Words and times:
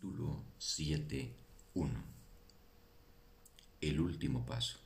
Capítulo 0.00 0.44
7.1 0.60 1.90
El 3.80 4.00
último 4.00 4.46
paso. 4.46 4.78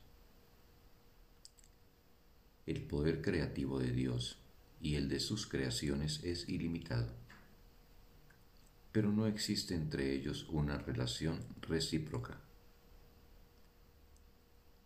El 2.65 2.81
poder 2.87 3.21
creativo 3.21 3.77
de 3.77 3.91
Dios 3.91 4.39
y 4.81 4.95
el 4.95 5.09
de 5.09 5.19
sus 5.19 5.45
creaciones 5.45 6.23
es 6.23 6.49
ilimitado, 6.49 7.13
pero 8.91 9.11
no 9.11 9.27
existe 9.27 9.75
entre 9.75 10.15
ellos 10.15 10.47
una 10.49 10.79
relación 10.79 11.45
recíproca. 11.61 12.41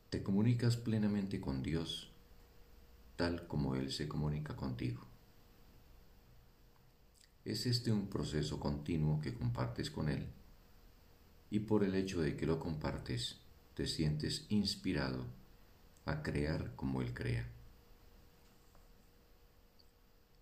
Te 0.09 0.23
comunicas 0.23 0.75
plenamente 0.75 1.39
con 1.39 1.63
Dios 1.63 2.11
tal 3.15 3.47
como 3.47 3.75
Él 3.75 3.93
se 3.93 4.09
comunica 4.09 4.57
contigo. 4.57 5.07
Es 7.47 7.65
este 7.65 7.93
un 7.93 8.09
proceso 8.09 8.59
continuo 8.59 9.21
que 9.21 9.33
compartes 9.33 9.89
con 9.89 10.09
Él 10.09 10.27
y 11.49 11.59
por 11.59 11.85
el 11.85 11.95
hecho 11.95 12.19
de 12.19 12.35
que 12.35 12.45
lo 12.45 12.59
compartes 12.59 13.37
te 13.73 13.87
sientes 13.87 14.45
inspirado 14.49 15.23
a 16.03 16.23
crear 16.23 16.75
como 16.75 17.01
Él 17.01 17.13
crea. 17.13 17.47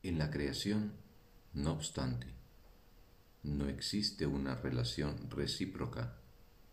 En 0.01 0.17
la 0.17 0.31
creación, 0.31 0.93
no 1.53 1.73
obstante, 1.73 2.25
no 3.43 3.69
existe 3.69 4.25
una 4.25 4.55
relación 4.55 5.29
recíproca 5.29 6.17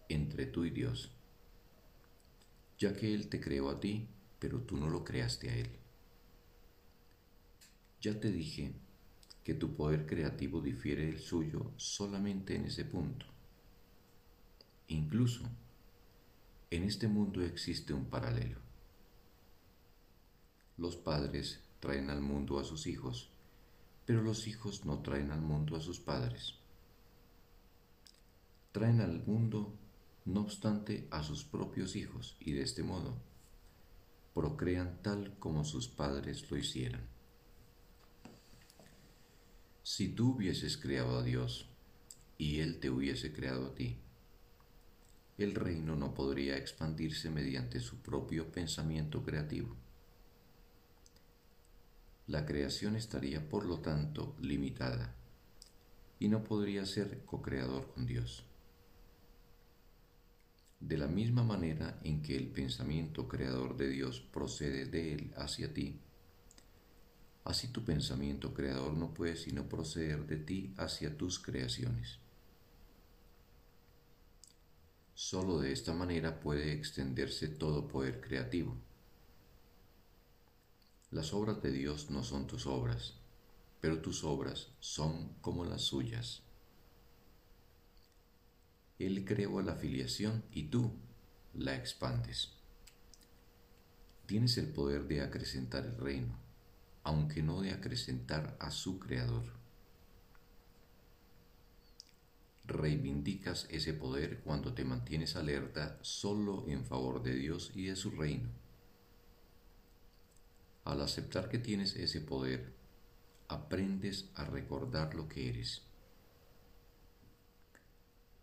entre 0.09 0.47
tú 0.47 0.65
y 0.65 0.71
Dios, 0.71 1.11
ya 2.79 2.95
que 2.95 3.13
Él 3.13 3.29
te 3.29 3.39
creó 3.39 3.69
a 3.69 3.81
ti, 3.81 4.09
pero 4.39 4.63
tú 4.63 4.79
no 4.79 4.89
lo 4.89 5.05
creaste 5.05 5.51
a 5.51 5.57
Él. 5.57 5.69
Ya 8.01 8.19
te 8.19 8.33
dije 8.33 8.73
que 9.45 9.55
tu 9.55 9.75
poder 9.75 10.07
creativo 10.07 10.61
difiere 10.61 11.07
del 11.07 11.19
suyo 11.19 11.73
solamente 11.77 12.55
en 12.55 12.67
ese 12.67 12.85
punto. 12.85 13.27
Incluso, 14.89 15.43
en 16.71 16.85
este 16.85 17.09
mundo 17.09 17.43
existe 17.43 17.93
un 17.93 18.05
paralelo. 18.05 18.59
Los 20.77 20.97
padres 20.97 21.61
traen 21.81 22.11
al 22.11 22.21
mundo 22.21 22.59
a 22.59 22.65
sus 22.65 22.87
hijos, 22.87 23.31
pero 24.07 24.23
los 24.23 24.47
hijos 24.47 24.85
no 24.85 25.01
traen 25.01 25.31
al 25.31 25.41
mundo 25.41 25.77
a 25.77 25.81
sus 25.81 26.01
padres. 26.01 26.55
Traen 28.73 29.01
al 29.01 29.25
mundo, 29.27 29.75
no 30.25 30.43
obstante, 30.43 31.07
a 31.11 31.23
sus 31.23 31.45
propios 31.45 31.97
hijos 31.97 32.37
y 32.41 32.53
de 32.53 32.63
este 32.63 32.83
modo 32.83 33.17
procrean 34.35 34.99
tal 35.03 35.37
como 35.39 35.65
sus 35.65 35.89
padres 35.89 36.51
lo 36.51 36.57
hicieran. 36.57 37.07
Si 39.85 40.09
tú 40.09 40.37
hubieses 40.37 40.77
creado 40.77 41.19
a 41.19 41.23
Dios 41.25 41.69
y 42.39 42.61
Él 42.61 42.79
te 42.79 42.89
hubiese 42.89 43.33
creado 43.33 43.67
a 43.67 43.75
ti, 43.75 43.99
el 45.39 45.57
reino 45.57 45.97
no 45.97 46.15
podría 46.15 46.57
expandirse 46.57 47.31
mediante 47.31 47.81
su 47.81 48.01
propio 48.01 48.53
pensamiento 48.53 49.25
creativo. 49.25 49.77
La 52.29 52.47
creación 52.47 52.95
estaría, 52.95 53.49
por 53.49 53.65
lo 53.65 53.81
tanto, 53.81 54.37
limitada 54.41 55.17
y 56.21 56.29
no 56.29 56.45
podría 56.45 56.87
ser 56.87 57.25
co-creador 57.25 57.93
con 57.93 58.07
Dios. 58.07 58.45
De 60.79 60.97
la 60.97 61.09
misma 61.09 61.43
manera 61.43 61.99
en 62.05 62.23
que 62.23 62.37
el 62.37 62.47
pensamiento 62.49 63.27
creador 63.27 63.77
de 63.77 63.89
Dios 63.89 64.21
procede 64.21 64.87
de 64.87 65.15
Él 65.15 65.35
hacia 65.37 65.75
ti, 65.75 66.01
Así 67.45 67.69
tu 67.69 67.85
pensamiento 67.85 68.55
creador 68.55 68.93
no 68.93 69.13
puede 69.13 69.37
sino 69.37 69.69
proceder 69.69 70.27
de 70.27 70.37
ti 70.37 70.75
hacia 70.77 71.17
tus 71.17 71.41
creaciones. 71.41 72.19
Solo 75.15 75.59
de 75.59 75.73
esta 75.73 75.93
manera 75.93 76.41
puede 76.41 76.73
extenderse 76.73 77.49
todo 77.49 77.89
poder 77.89 78.21
creativo. 78.21 78.77
Las 81.11 81.35
obras 81.35 81.61
de 81.63 81.73
Dios 81.73 82.11
no 82.11 82.23
son 82.23 82.47
tus 82.47 82.67
obras, 82.67 83.15
pero 83.81 84.01
tus 84.01 84.25
obras 84.25 84.69
son 84.79 85.35
como 85.41 85.65
las 85.65 85.83
suyas. 85.83 86.43
Él 88.99 89.25
creó 89.25 89.61
la 89.63 89.75
filiación 89.75 90.45
y 90.53 90.65
tú 90.69 90.93
la 91.55 91.75
expandes. 91.75 92.53
Tienes 94.27 94.57
el 94.59 94.69
poder 94.69 95.09
de 95.09 95.23
acrecentar 95.23 95.85
el 95.85 95.99
reino 95.99 96.42
aunque 97.05 97.43
no 97.43 97.61
de 97.61 97.73
acrecentar 97.73 98.57
a 98.61 98.71
su 98.71 98.99
Creador. 98.99 99.45
Reivindicas 102.65 103.67
ese 103.71 103.93
poder 103.93 104.41
cuando 104.41 104.73
te 104.73 104.85
mantienes 104.85 105.37
alerta 105.37 105.99
solo 106.03 106.65
en 106.69 106.85
favor 106.85 107.23
de 107.23 107.35
Dios 107.35 107.73
y 107.75 107.87
de 107.87 107.97
su 107.97 108.11
reino. 108.11 108.49
Al 110.85 111.01
aceptar 111.01 111.49
que 111.49 111.59
tienes 111.59 111.97
ese 111.97 112.21
poder, 112.21 112.73
aprendes 113.49 114.31
a 114.35 114.45
recordar 114.45 115.15
lo 115.15 115.29
que 115.29 115.49
eres. 115.49 115.83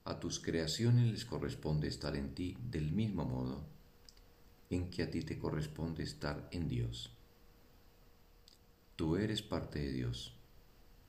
A 0.05 0.19
tus 0.19 0.39
creaciones 0.39 1.11
les 1.11 1.25
corresponde 1.25 1.87
estar 1.87 2.15
en 2.15 2.33
ti 2.33 2.57
del 2.61 2.91
mismo 2.91 3.25
modo 3.25 3.63
en 4.69 4.89
que 4.89 5.03
a 5.03 5.09
ti 5.09 5.21
te 5.21 5.37
corresponde 5.37 6.03
estar 6.03 6.47
en 6.51 6.67
Dios. 6.67 7.18
Tú 8.99 9.15
eres 9.15 9.41
parte 9.41 9.79
de 9.79 9.93
Dios, 9.93 10.35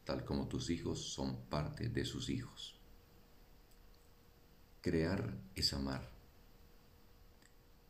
tal 0.05 0.25
como 0.25 0.47
tus 0.47 0.71
hijos 0.71 1.01
son 1.13 1.37
parte 1.47 1.89
de 1.89 2.05
sus 2.05 2.29
hijos. 2.31 2.79
Crear 4.81 5.35
es 5.57 5.73
amar. 5.73 6.09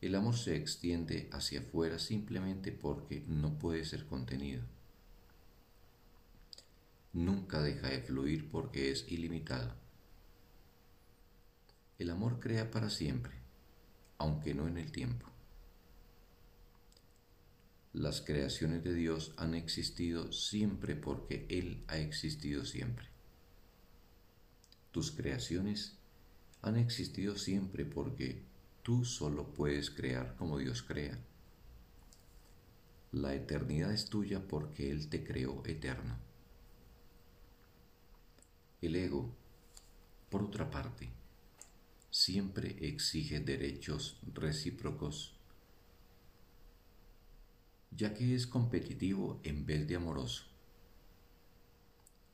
El 0.01 0.15
amor 0.15 0.35
se 0.35 0.55
extiende 0.55 1.29
hacia 1.31 1.59
afuera 1.59 1.99
simplemente 1.99 2.71
porque 2.71 3.23
no 3.27 3.59
puede 3.59 3.85
ser 3.85 4.07
contenido. 4.07 4.63
Nunca 7.13 7.61
deja 7.61 7.87
de 7.89 8.01
fluir 8.01 8.49
porque 8.49 8.89
es 8.89 9.05
ilimitado. 9.07 9.75
El 11.99 12.09
amor 12.09 12.39
crea 12.39 12.71
para 12.71 12.89
siempre, 12.89 13.33
aunque 14.17 14.55
no 14.55 14.67
en 14.67 14.79
el 14.79 14.91
tiempo. 14.91 15.30
Las 17.93 18.21
creaciones 18.21 18.85
de 18.85 18.93
Dios 18.93 19.33
han 19.35 19.53
existido 19.53 20.31
siempre 20.31 20.95
porque 20.95 21.45
Él 21.49 21.83
ha 21.87 21.97
existido 21.97 22.63
siempre. 22.63 23.09
Tus 24.91 25.11
creaciones 25.11 25.97
han 26.61 26.77
existido 26.77 27.37
siempre 27.37 27.83
porque 27.83 28.43
tú 28.81 29.03
solo 29.03 29.53
puedes 29.53 29.89
crear 29.89 30.37
como 30.37 30.57
Dios 30.57 30.83
crea. 30.83 31.19
La 33.11 33.35
eternidad 33.35 33.91
es 33.91 34.05
tuya 34.05 34.47
porque 34.47 34.89
Él 34.89 35.09
te 35.09 35.25
creó 35.25 35.61
eterno. 35.65 36.17
El 38.81 38.95
ego, 38.95 39.35
por 40.29 40.43
otra 40.43 40.71
parte, 40.71 41.09
siempre 42.09 42.87
exige 42.87 43.41
derechos 43.41 44.17
recíprocos 44.33 45.35
ya 47.91 48.13
que 48.13 48.35
es 48.35 48.47
competitivo 48.47 49.39
en 49.43 49.65
vez 49.65 49.87
de 49.87 49.95
amoroso. 49.95 50.45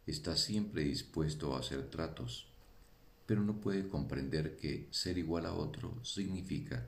Está 0.06 0.38
siempre 0.38 0.84
dispuesto 0.84 1.56
a 1.56 1.60
hacer 1.60 1.90
tratos, 1.90 2.48
pero 3.26 3.42
no 3.42 3.60
puede 3.60 3.90
comprender 3.90 4.56
que 4.56 4.88
ser 4.92 5.18
igual 5.18 5.46
a 5.46 5.54
otro 5.54 6.04
significa 6.06 6.88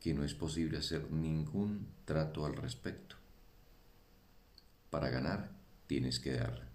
que 0.00 0.14
no 0.14 0.24
es 0.24 0.32
posible 0.34 0.78
hacer 0.78 1.10
ningún 1.10 1.88
trato 2.04 2.46
al 2.46 2.54
respecto. 2.56 3.16
Para 4.90 5.10
ganar 5.10 5.50
tienes 5.86 6.20
que 6.20 6.32
dar, 6.32 6.68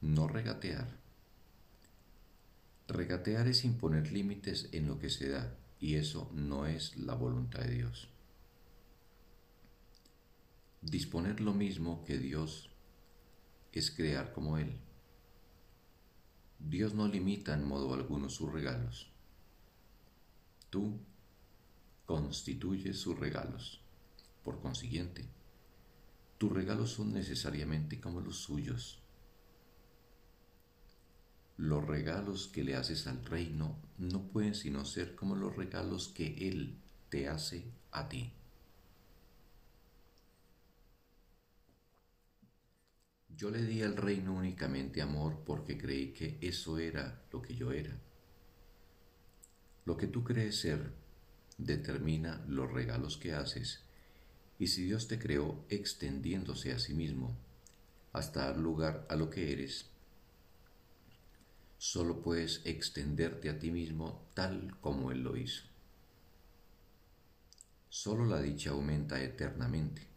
no 0.00 0.26
regatear. 0.26 0.88
Regatear 2.88 3.46
es 3.46 3.64
imponer 3.64 4.10
límites 4.10 4.68
en 4.72 4.88
lo 4.88 4.98
que 4.98 5.10
se 5.10 5.28
da 5.28 5.54
y 5.78 5.94
eso 5.94 6.30
no 6.34 6.66
es 6.66 6.96
la 6.96 7.14
voluntad 7.14 7.60
de 7.60 7.74
Dios 7.74 8.08
disponer 10.84 11.40
lo 11.40 11.52
mismo 11.52 12.04
que 12.04 12.18
Dios 12.18 12.70
es 13.72 13.90
crear 13.90 14.32
como 14.32 14.58
Él. 14.58 14.76
Dios 16.58 16.94
no 16.94 17.08
limita 17.08 17.54
en 17.54 17.66
modo 17.66 17.94
alguno 17.94 18.28
sus 18.28 18.52
regalos. 18.52 19.10
Tú 20.70 21.00
constituyes 22.06 22.98
sus 22.98 23.18
regalos. 23.18 23.80
Por 24.44 24.60
consiguiente, 24.60 25.24
tus 26.38 26.52
regalos 26.52 26.90
son 26.90 27.14
necesariamente 27.14 28.00
como 28.00 28.20
los 28.20 28.36
suyos. 28.36 29.00
Los 31.56 31.86
regalos 31.86 32.48
que 32.48 32.64
le 32.64 32.76
haces 32.76 33.06
al 33.06 33.24
reino 33.24 33.78
no 33.96 34.28
pueden 34.28 34.54
sino 34.54 34.84
ser 34.84 35.14
como 35.14 35.34
los 35.34 35.56
regalos 35.56 36.08
que 36.08 36.48
Él 36.48 36.78
te 37.08 37.28
hace 37.28 37.72
a 37.90 38.08
ti. 38.08 38.32
Yo 43.36 43.50
le 43.50 43.62
di 43.62 43.82
al 43.82 43.96
reino 43.96 44.32
únicamente 44.32 45.02
amor 45.02 45.42
porque 45.44 45.76
creí 45.76 46.12
que 46.12 46.38
eso 46.40 46.78
era 46.78 47.22
lo 47.32 47.42
que 47.42 47.54
yo 47.54 47.72
era, 47.72 47.96
Lo 49.84 49.96
que 49.96 50.06
tú 50.06 50.22
crees 50.22 50.60
ser 50.60 50.92
determina 51.58 52.44
los 52.48 52.70
regalos 52.70 53.16
que 53.16 53.32
haces 53.32 53.82
y 54.58 54.68
si 54.68 54.84
Dios 54.84 55.08
te 55.08 55.18
creó 55.18 55.64
extendiéndose 55.68 56.72
a 56.72 56.78
sí 56.78 56.94
mismo 56.94 57.36
hasta 58.12 58.46
dar 58.46 58.56
lugar 58.56 59.04
a 59.10 59.16
lo 59.16 59.28
que 59.30 59.52
eres, 59.52 59.90
solo 61.76 62.22
puedes 62.22 62.62
extenderte 62.64 63.50
a 63.50 63.58
ti 63.58 63.70
mismo 63.72 64.22
tal 64.34 64.78
como 64.80 65.10
Él 65.10 65.22
lo 65.22 65.36
hizo. 65.36 65.64
Solo 67.88 68.26
la 68.26 68.40
dicha 68.40 68.70
aumenta 68.70 69.20
eternamente, 69.22 70.13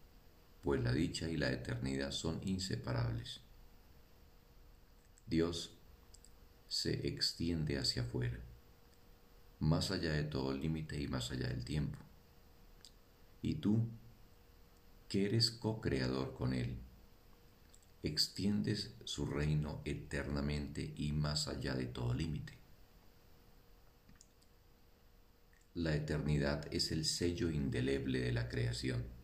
pues 0.67 0.83
la 0.83 0.91
dicha 0.91 1.29
y 1.29 1.37
la 1.37 1.49
eternidad 1.49 2.11
son 2.11 2.41
inseparables. 2.43 3.39
Dios 5.25 5.71
se 6.67 7.07
extiende 7.07 7.77
hacia 7.77 8.01
afuera, 8.01 8.37
más 9.61 9.91
allá 9.91 10.11
de 10.11 10.25
todo 10.25 10.51
límite 10.51 10.99
y 10.99 11.07
más 11.07 11.31
allá 11.31 11.47
del 11.47 11.63
tiempo. 11.63 11.97
Y 13.41 13.53
tú, 13.55 13.87
que 15.07 15.27
eres 15.27 15.51
co-creador 15.51 16.33
con 16.33 16.53
Él, 16.53 16.75
extiendes 18.03 18.91
su 19.05 19.25
reino 19.25 19.81
eternamente 19.85 20.93
y 20.97 21.13
más 21.13 21.47
allá 21.47 21.75
de 21.75 21.85
todo 21.85 22.13
límite. 22.13 22.57
La 25.75 25.95
eternidad 25.95 26.67
es 26.73 26.91
el 26.91 27.05
sello 27.05 27.51
indeleble 27.51 28.19
de 28.19 28.33
la 28.33 28.49
creación. 28.49 29.16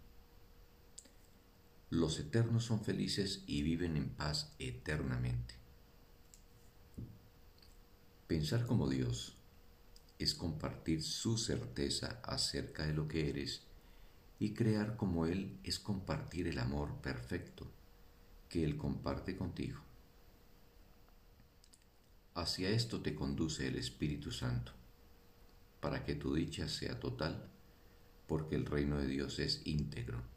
Los 1.94 2.19
eternos 2.19 2.66
son 2.66 2.84
felices 2.84 3.44
y 3.45 3.62
viven 3.62 3.98
en 3.98 4.10
paz 4.10 4.51
eternamente. 4.57 5.54
Pensar 8.25 8.66
como 8.66 8.90
Dios 8.90 9.38
es 10.18 10.34
compartir 10.34 11.04
su 11.04 11.38
certeza 11.38 12.19
acerca 12.24 12.88
de 12.88 12.94
lo 12.94 13.07
que 13.07 13.30
eres 13.30 13.62
y 14.40 14.56
crear 14.56 14.95
como 14.95 15.28
Él 15.28 15.60
es 15.63 15.78
compartir 15.78 16.48
el 16.48 16.57
amor 16.57 17.00
perfecto 17.00 17.68
que 18.50 18.63
Él 18.63 18.75
comparte 18.75 19.38
contigo. 19.38 19.80
Hacia 22.34 22.72
esto 22.72 23.04
te 23.04 23.13
conduce 23.13 23.68
el 23.68 23.75
Espíritu 23.75 24.31
Santo, 24.31 24.72
para 25.80 26.04
que 26.04 26.16
tu 26.16 26.34
dicha 26.34 26.68
sea 26.68 27.00
total, 27.00 27.51
porque 28.25 28.56
el 28.56 28.66
reino 28.66 28.98
de 28.98 29.06
Dios 29.06 29.38
es 29.38 29.62
íntegro. 29.66 30.34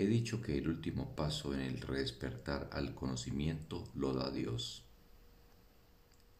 He 0.00 0.06
dicho 0.06 0.40
que 0.40 0.56
el 0.56 0.66
último 0.66 1.14
paso 1.14 1.52
en 1.52 1.60
el 1.60 1.78
redespertar 1.82 2.70
al 2.72 2.94
conocimiento 2.94 3.86
lo 3.94 4.14
da 4.14 4.30
Dios. 4.30 4.82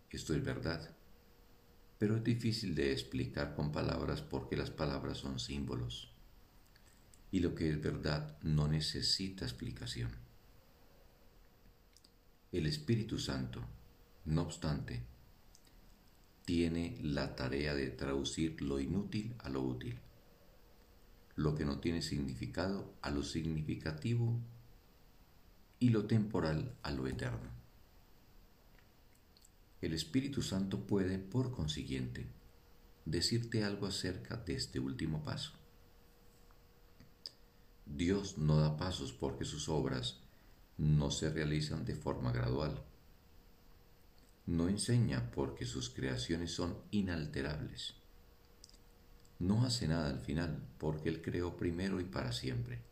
Esto 0.09 0.35
es 0.35 0.43
verdad, 0.43 0.97
pero 1.99 2.17
es 2.17 2.25
difícil 2.25 2.75
de 2.75 2.91
explicar 2.91 3.55
con 3.55 3.71
palabras 3.71 4.23
porque 4.23 4.57
las 4.57 4.71
palabras 4.71 5.19
son 5.19 5.39
símbolos 5.39 6.11
y 7.31 7.41
lo 7.41 7.55
que 7.55 7.69
es 7.69 7.83
verdad 7.83 8.39
no 8.41 8.67
necesita 8.67 9.45
explicación. 9.45 10.11
El 12.53 12.65
Espíritu 12.65 13.19
Santo, 13.19 13.63
no 14.25 14.41
obstante, 14.41 15.03
tiene 16.47 16.99
la 17.03 17.37
tarea 17.37 17.75
de 17.75 17.91
traducir 17.91 18.63
lo 18.63 18.81
inútil 18.81 19.35
a 19.41 19.51
lo 19.51 19.61
útil, 19.61 20.01
lo 21.41 21.55
que 21.55 21.65
no 21.65 21.79
tiene 21.79 22.03
significado 22.03 22.93
a 23.01 23.11
lo 23.11 23.23
significativo 23.23 24.39
y 25.79 25.89
lo 25.89 26.05
temporal 26.05 26.77
a 26.83 26.91
lo 26.91 27.07
eterno. 27.07 27.49
El 29.81 29.95
Espíritu 29.95 30.43
Santo 30.43 30.87
puede, 30.87 31.19
por 31.19 31.51
consiguiente, 31.51 32.27
decirte 33.07 33.65
algo 33.65 33.87
acerca 33.87 34.37
de 34.37 34.53
este 34.53 34.81
último 34.81 35.25
paso. 35.25 35.53
Dios 37.87 38.37
no 38.37 38.57
da 38.61 38.77
pasos 38.77 39.15
porque 39.15 39.47
sus 39.47 39.71
obras 39.71 40.21
no 40.77 41.11
se 41.11 41.31
realizan 41.31 41.87
de 41.87 41.95
forma 41.95 42.33
gradual. 42.33 42.85
No 44.45 44.69
enseña 44.69 45.31
porque 45.31 45.65
sus 45.65 45.89
creaciones 45.89 46.53
son 46.53 46.77
inalterables. 46.91 48.00
No 49.41 49.65
hace 49.65 49.89
nada 49.89 50.11
al 50.11 50.21
final 50.21 50.63
porque 50.79 51.09
Él 51.09 51.23
creó 51.23 51.57
primero 51.57 51.99
y 51.99 52.05
para 52.05 52.31
siempre. 52.31 52.83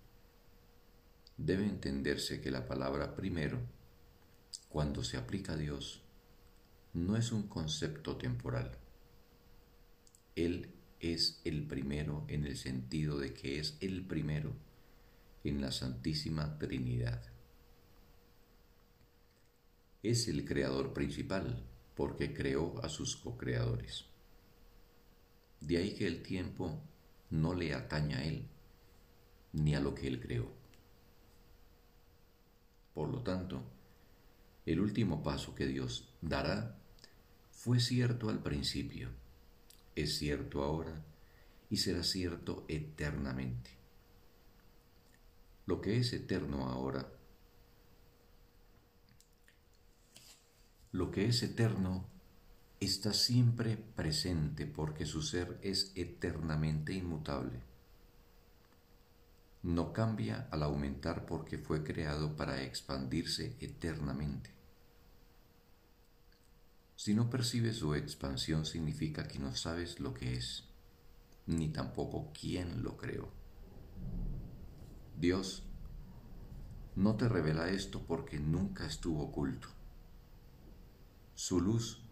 Debe 1.36 1.66
entenderse 1.66 2.40
que 2.40 2.50
la 2.50 2.66
palabra 2.66 3.14
primero, 3.14 3.60
cuando 4.70 5.04
se 5.04 5.18
aplica 5.18 5.52
a 5.52 5.56
Dios, 5.58 6.02
no 6.94 7.16
es 7.16 7.32
un 7.32 7.48
concepto 7.48 8.16
temporal. 8.16 8.78
Él 10.36 10.74
es 11.00 11.42
el 11.44 11.66
primero 11.66 12.24
en 12.28 12.46
el 12.46 12.56
sentido 12.56 13.18
de 13.18 13.34
que 13.34 13.58
es 13.58 13.76
el 13.80 14.06
primero 14.06 14.56
en 15.44 15.60
la 15.60 15.70
Santísima 15.70 16.58
Trinidad. 16.58 17.22
Es 20.02 20.28
el 20.28 20.46
creador 20.46 20.94
principal 20.94 21.62
porque 21.94 22.32
creó 22.32 22.82
a 22.82 22.88
sus 22.88 23.16
co-creadores. 23.16 24.06
De 25.60 25.76
ahí 25.76 25.94
que 25.94 26.06
el 26.06 26.22
tiempo 26.22 26.80
no 27.30 27.54
le 27.54 27.74
atañe 27.74 28.14
a 28.14 28.24
él 28.24 28.46
ni 29.52 29.74
a 29.74 29.80
lo 29.80 29.94
que 29.94 30.06
él 30.06 30.20
creó. 30.20 30.52
Por 32.94 33.08
lo 33.08 33.22
tanto, 33.22 33.62
el 34.66 34.80
último 34.80 35.22
paso 35.22 35.54
que 35.54 35.66
Dios 35.66 36.14
dará 36.20 36.78
fue 37.50 37.80
cierto 37.80 38.28
al 38.28 38.42
principio, 38.42 39.08
es 39.96 40.18
cierto 40.18 40.62
ahora 40.62 41.04
y 41.70 41.78
será 41.78 42.02
cierto 42.02 42.64
eternamente 42.68 43.78
lo 45.68 45.82
que 45.82 45.98
es 45.98 46.14
eterno 46.14 46.66
ahora. 46.70 47.12
Lo 50.92 51.10
que 51.10 51.26
es 51.26 51.42
eterno 51.42 52.08
está 52.80 53.12
siempre 53.12 53.76
presente 53.76 54.66
porque 54.66 55.04
su 55.04 55.22
ser 55.22 55.58
es 55.62 55.92
eternamente 55.96 56.92
inmutable. 56.92 57.60
No 59.62 59.92
cambia 59.92 60.48
al 60.50 60.62
aumentar 60.62 61.26
porque 61.26 61.58
fue 61.58 61.82
creado 61.82 62.36
para 62.36 62.62
expandirse 62.62 63.56
eternamente. 63.60 64.50
Si 66.94 67.14
no 67.14 67.30
percibes 67.30 67.76
su 67.76 67.94
expansión 67.94 68.64
significa 68.64 69.26
que 69.26 69.38
no 69.38 69.54
sabes 69.54 69.98
lo 69.98 70.14
que 70.14 70.34
es, 70.34 70.64
ni 71.46 71.68
tampoco 71.68 72.32
quién 72.38 72.82
lo 72.82 72.96
creó. 72.96 73.28
Dios 75.18 75.64
no 76.94 77.16
te 77.16 77.28
revela 77.28 77.70
esto 77.70 78.04
porque 78.06 78.38
nunca 78.38 78.86
estuvo 78.86 79.22
oculto. 79.22 79.68
Su 81.34 81.60
luz 81.60 82.02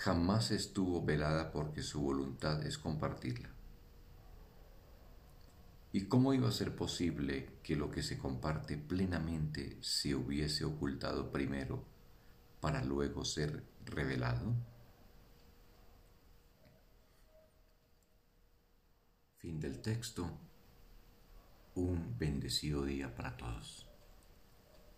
jamás 0.00 0.50
estuvo 0.50 1.04
velada 1.04 1.52
porque 1.52 1.82
su 1.82 2.00
voluntad 2.00 2.64
es 2.64 2.78
compartirla. 2.78 3.50
¿Y 5.92 6.06
cómo 6.06 6.32
iba 6.32 6.48
a 6.48 6.52
ser 6.52 6.74
posible 6.74 7.58
que 7.62 7.76
lo 7.76 7.90
que 7.90 8.02
se 8.02 8.16
comparte 8.16 8.78
plenamente 8.78 9.76
se 9.82 10.14
hubiese 10.14 10.64
ocultado 10.64 11.30
primero 11.30 11.84
para 12.62 12.82
luego 12.82 13.26
ser 13.26 13.62
revelado? 13.84 14.54
Fin 19.36 19.60
del 19.60 19.82
texto 19.82 20.30
un 21.74 22.16
bendecido 22.18 22.84
día 22.86 23.14
para 23.14 23.36
todos. 23.36 23.89